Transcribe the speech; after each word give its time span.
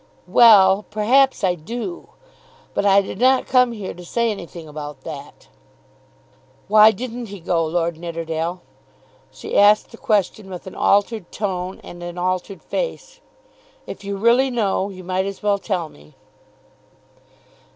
"Well; 0.25 0.83
perhaps 0.89 1.43
I 1.43 1.53
do. 1.53 2.09
But 2.73 2.87
I 2.87 3.01
did 3.01 3.19
not 3.19 3.45
come 3.45 3.71
here 3.71 3.93
to 3.93 4.03
say 4.03 4.31
anything 4.31 4.67
about 4.67 5.01
that." 5.01 5.47
"Why 6.67 6.89
didn't 6.89 7.27
he 7.27 7.39
go, 7.39 7.63
Lord 7.67 7.97
Nidderdale?" 7.99 8.63
She 9.29 9.55
asked 9.55 9.91
the 9.91 9.97
question 9.99 10.49
with 10.49 10.65
an 10.65 10.73
altered 10.73 11.31
tone 11.31 11.79
and 11.83 12.01
an 12.01 12.17
altered 12.17 12.63
face. 12.63 13.21
"If 13.85 14.03
you 14.03 14.17
really 14.17 14.49
know, 14.49 14.89
you 14.89 15.03
might 15.03 15.25
as 15.27 15.43
well 15.43 15.59
tell 15.59 15.87
me." 15.87 16.15